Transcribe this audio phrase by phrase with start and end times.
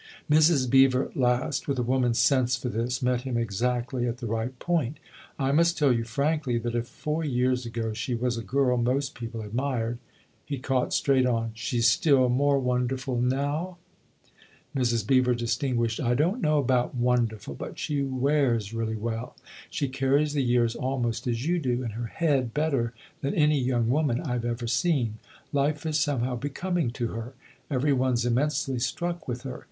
[0.27, 0.67] Mrs.
[0.67, 4.57] Beever at last, with a woman's sense for this, met him exactly at the right
[4.57, 4.97] point."
[5.37, 9.13] I must tell you frankly that if four years ago she was a girl most
[9.13, 9.99] people admired:
[10.43, 13.77] He caught straight on." She's still more won derful now?"
[14.75, 15.05] Mrs.
[15.05, 19.35] Beever distinguished." I don't know about' wonderful,' but she wears really well.
[19.69, 23.87] She carries the years almost as you do, and her head better than any young
[23.91, 25.19] woman I've ever seen.
[25.53, 27.35] Life is somehow becoming to her.
[27.69, 29.59] Every one's immensely struck with her.